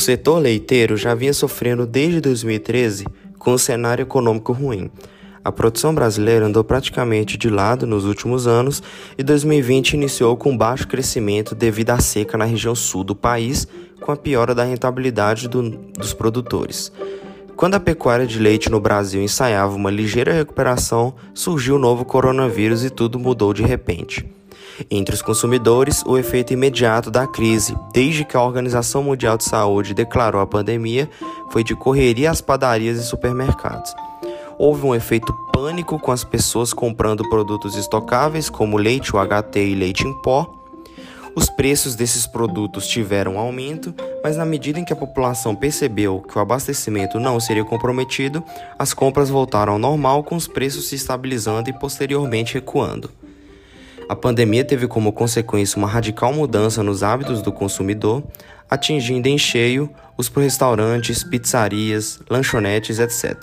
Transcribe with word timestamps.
O 0.00 0.02
setor 0.02 0.38
leiteiro 0.38 0.96
já 0.96 1.14
vinha 1.14 1.34
sofrendo 1.34 1.84
desde 1.84 2.22
2013 2.22 3.04
com 3.38 3.52
um 3.52 3.58
cenário 3.58 4.00
econômico 4.00 4.50
ruim. 4.50 4.90
A 5.44 5.52
produção 5.52 5.94
brasileira 5.94 6.46
andou 6.46 6.64
praticamente 6.64 7.36
de 7.36 7.50
lado 7.50 7.86
nos 7.86 8.06
últimos 8.06 8.46
anos 8.46 8.82
e 9.18 9.22
2020 9.22 9.92
iniciou 9.92 10.38
com 10.38 10.56
baixo 10.56 10.88
crescimento 10.88 11.54
devido 11.54 11.90
à 11.90 12.00
seca 12.00 12.38
na 12.38 12.46
região 12.46 12.74
sul 12.74 13.04
do 13.04 13.14
país, 13.14 13.68
com 14.00 14.10
a 14.10 14.16
piora 14.16 14.54
da 14.54 14.64
rentabilidade 14.64 15.46
do, 15.46 15.68
dos 15.68 16.14
produtores. 16.14 16.90
Quando 17.54 17.74
a 17.74 17.80
pecuária 17.80 18.26
de 18.26 18.38
leite 18.38 18.70
no 18.70 18.80
Brasil 18.80 19.20
ensaiava 19.20 19.76
uma 19.76 19.90
ligeira 19.90 20.32
recuperação, 20.32 21.12
surgiu 21.34 21.76
o 21.76 21.78
novo 21.78 22.06
coronavírus 22.06 22.82
e 22.82 22.88
tudo 22.88 23.18
mudou 23.18 23.52
de 23.52 23.62
repente. 23.62 24.26
Entre 24.90 25.14
os 25.14 25.22
consumidores, 25.22 26.02
o 26.06 26.16
efeito 26.16 26.52
imediato 26.52 27.10
da 27.10 27.26
crise, 27.26 27.76
desde 27.92 28.24
que 28.24 28.36
a 28.36 28.42
Organização 28.42 29.02
Mundial 29.02 29.36
de 29.36 29.44
Saúde 29.44 29.94
declarou 29.94 30.40
a 30.40 30.46
pandemia, 30.46 31.08
foi 31.50 31.62
de 31.62 31.74
correria 31.74 32.30
às 32.30 32.40
padarias 32.40 32.98
e 32.98 33.04
supermercados. 33.04 33.94
Houve 34.58 34.86
um 34.86 34.94
efeito 34.94 35.32
pânico 35.52 35.98
com 35.98 36.12
as 36.12 36.24
pessoas 36.24 36.72
comprando 36.72 37.28
produtos 37.28 37.76
estocáveis 37.76 38.50
como 38.50 38.76
leite 38.76 39.14
UHT 39.14 39.58
e 39.58 39.74
leite 39.74 40.06
em 40.06 40.12
pó, 40.22 40.60
os 41.34 41.48
preços 41.48 41.94
desses 41.94 42.26
produtos 42.26 42.88
tiveram 42.88 43.38
aumento, 43.38 43.94
mas 44.22 44.36
na 44.36 44.44
medida 44.44 44.80
em 44.80 44.84
que 44.84 44.92
a 44.92 44.96
população 44.96 45.54
percebeu 45.54 46.20
que 46.20 46.36
o 46.36 46.40
abastecimento 46.40 47.20
não 47.20 47.38
seria 47.38 47.64
comprometido, 47.64 48.42
as 48.78 48.92
compras 48.92 49.30
voltaram 49.30 49.74
ao 49.74 49.78
normal, 49.78 50.24
com 50.24 50.34
os 50.34 50.48
preços 50.48 50.88
se 50.88 50.96
estabilizando 50.96 51.70
e 51.70 51.72
posteriormente 51.72 52.54
recuando. 52.54 53.10
A 54.10 54.16
pandemia 54.16 54.64
teve 54.64 54.88
como 54.88 55.12
consequência 55.12 55.78
uma 55.78 55.86
radical 55.86 56.32
mudança 56.32 56.82
nos 56.82 57.04
hábitos 57.04 57.42
do 57.42 57.52
consumidor, 57.52 58.24
atingindo 58.68 59.28
em 59.28 59.38
cheio 59.38 59.88
os 60.16 60.26
restaurantes, 60.26 61.22
pizzarias, 61.22 62.18
lanchonetes, 62.28 62.98
etc. 62.98 63.36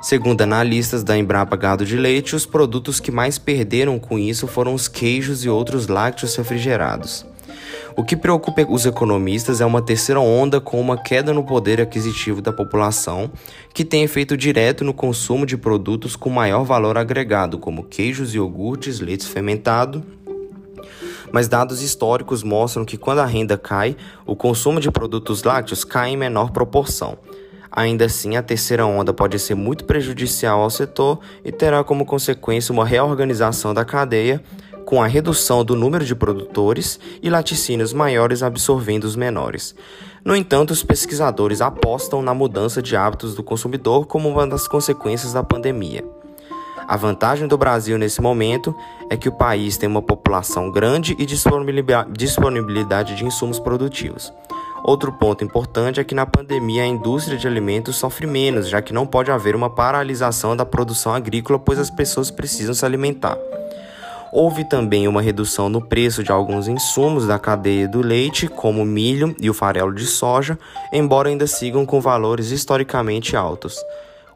Segundo 0.00 0.40
analistas 0.40 1.04
da 1.04 1.18
Embrapa 1.18 1.54
Gado 1.54 1.84
de 1.84 1.98
Leite, 1.98 2.34
os 2.34 2.46
produtos 2.46 2.98
que 2.98 3.10
mais 3.10 3.36
perderam 3.36 3.98
com 3.98 4.18
isso 4.18 4.46
foram 4.46 4.72
os 4.72 4.88
queijos 4.88 5.44
e 5.44 5.50
outros 5.50 5.86
lácteos 5.86 6.34
refrigerados. 6.34 7.26
O 7.96 8.02
que 8.02 8.16
preocupa 8.16 8.66
os 8.68 8.84
economistas 8.86 9.60
é 9.60 9.66
uma 9.66 9.80
terceira 9.80 10.20
onda 10.20 10.60
com 10.60 10.80
uma 10.80 10.96
queda 11.00 11.32
no 11.32 11.44
poder 11.44 11.80
aquisitivo 11.80 12.42
da 12.42 12.52
população, 12.52 13.30
que 13.72 13.84
tem 13.84 14.02
efeito 14.02 14.36
direto 14.36 14.82
no 14.82 14.92
consumo 14.92 15.46
de 15.46 15.56
produtos 15.56 16.16
com 16.16 16.28
maior 16.28 16.64
valor 16.64 16.98
agregado, 16.98 17.56
como 17.56 17.84
queijos, 17.84 18.34
iogurtes, 18.34 18.98
leite 18.98 19.28
fermentado. 19.28 20.02
Mas 21.30 21.46
dados 21.46 21.82
históricos 21.82 22.42
mostram 22.42 22.84
que 22.84 22.96
quando 22.96 23.20
a 23.20 23.26
renda 23.26 23.56
cai, 23.56 23.96
o 24.26 24.34
consumo 24.34 24.80
de 24.80 24.90
produtos 24.90 25.44
lácteos 25.44 25.84
cai 25.84 26.10
em 26.10 26.16
menor 26.16 26.50
proporção. 26.50 27.16
Ainda 27.70 28.06
assim, 28.06 28.36
a 28.36 28.42
terceira 28.42 28.86
onda 28.86 29.12
pode 29.12 29.38
ser 29.38 29.54
muito 29.54 29.84
prejudicial 29.84 30.60
ao 30.60 30.70
setor 30.70 31.20
e 31.44 31.52
terá 31.52 31.82
como 31.84 32.04
consequência 32.04 32.72
uma 32.72 32.84
reorganização 32.84 33.72
da 33.72 33.84
cadeia, 33.84 34.42
com 34.84 35.02
a 35.02 35.06
redução 35.06 35.64
do 35.64 35.74
número 35.74 36.04
de 36.04 36.14
produtores 36.14 37.00
e 37.22 37.30
laticínios 37.30 37.92
maiores 37.92 38.42
absorvendo 38.42 39.04
os 39.04 39.16
menores. 39.16 39.74
No 40.24 40.34
entanto, 40.34 40.70
os 40.70 40.82
pesquisadores 40.82 41.60
apostam 41.60 42.22
na 42.22 42.32
mudança 42.32 42.80
de 42.80 42.96
hábitos 42.96 43.34
do 43.34 43.42
consumidor 43.42 44.06
como 44.06 44.28
uma 44.28 44.46
das 44.46 44.68
consequências 44.68 45.32
da 45.32 45.42
pandemia. 45.42 46.04
A 46.86 46.96
vantagem 46.96 47.48
do 47.48 47.56
Brasil 47.56 47.96
nesse 47.96 48.20
momento 48.20 48.74
é 49.08 49.16
que 49.16 49.28
o 49.28 49.32
país 49.32 49.76
tem 49.78 49.88
uma 49.88 50.02
população 50.02 50.70
grande 50.70 51.16
e 51.18 51.24
disponibilidade 51.24 53.16
de 53.16 53.24
insumos 53.24 53.58
produtivos. 53.58 54.32
Outro 54.84 55.10
ponto 55.10 55.42
importante 55.42 55.98
é 55.98 56.04
que 56.04 56.14
na 56.14 56.26
pandemia 56.26 56.82
a 56.82 56.86
indústria 56.86 57.38
de 57.38 57.48
alimentos 57.48 57.96
sofre 57.96 58.26
menos, 58.26 58.68
já 58.68 58.82
que 58.82 58.92
não 58.92 59.06
pode 59.06 59.30
haver 59.30 59.56
uma 59.56 59.70
paralisação 59.70 60.54
da 60.54 60.66
produção 60.66 61.14
agrícola, 61.14 61.58
pois 61.58 61.78
as 61.78 61.88
pessoas 61.88 62.30
precisam 62.30 62.74
se 62.74 62.84
alimentar. 62.84 63.38
Houve 64.36 64.64
também 64.64 65.06
uma 65.06 65.22
redução 65.22 65.68
no 65.68 65.80
preço 65.80 66.24
de 66.24 66.32
alguns 66.32 66.66
insumos 66.66 67.24
da 67.24 67.38
cadeia 67.38 67.86
do 67.86 68.00
leite, 68.00 68.48
como 68.48 68.82
o 68.82 68.84
milho 68.84 69.32
e 69.40 69.48
o 69.48 69.54
farelo 69.54 69.94
de 69.94 70.04
soja, 70.04 70.58
embora 70.92 71.28
ainda 71.28 71.46
sigam 71.46 71.86
com 71.86 72.00
valores 72.00 72.50
historicamente 72.50 73.36
altos. 73.36 73.76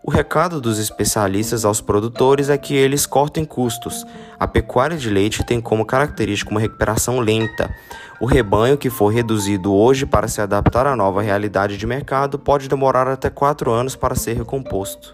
O 0.00 0.08
recado 0.08 0.60
dos 0.60 0.78
especialistas 0.78 1.64
aos 1.64 1.80
produtores 1.80 2.48
é 2.48 2.56
que 2.56 2.76
eles 2.76 3.06
cortem 3.06 3.44
custos. 3.44 4.06
A 4.38 4.46
pecuária 4.46 4.96
de 4.96 5.10
leite 5.10 5.44
tem 5.44 5.60
como 5.60 5.84
característica 5.84 6.52
uma 6.52 6.60
recuperação 6.60 7.18
lenta. 7.18 7.68
O 8.20 8.24
rebanho 8.24 8.78
que 8.78 8.90
for 8.90 9.08
reduzido 9.08 9.74
hoje 9.74 10.06
para 10.06 10.28
se 10.28 10.40
adaptar 10.40 10.86
à 10.86 10.94
nova 10.94 11.22
realidade 11.22 11.76
de 11.76 11.86
mercado 11.88 12.38
pode 12.38 12.68
demorar 12.68 13.08
até 13.08 13.28
quatro 13.28 13.72
anos 13.72 13.96
para 13.96 14.14
ser 14.14 14.36
recomposto. 14.36 15.12